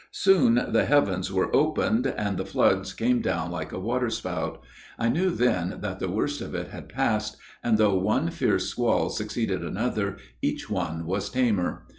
Soon 0.13 0.55
the 0.71 0.85
heavens 0.85 1.31
were 1.31 1.55
opened, 1.55 2.07
and 2.07 2.35
the 2.37 2.43
floods 2.43 2.91
came 2.91 3.21
down 3.21 3.51
like 3.51 3.71
a 3.71 3.79
waterspout. 3.79 4.59
I 4.97 5.09
knew 5.09 5.29
then 5.29 5.77
that 5.81 5.99
the 5.99 6.09
worst 6.09 6.41
of 6.41 6.55
it 6.55 6.69
had 6.69 6.89
passed, 6.89 7.37
and 7.63 7.77
though 7.77 7.93
one 7.99 8.31
fierce 8.31 8.65
squall 8.67 9.11
succeeded 9.11 9.61
another, 9.63 10.17
each 10.41 10.71
one 10.71 11.05
was 11.05 11.29
tamer. 11.29 11.85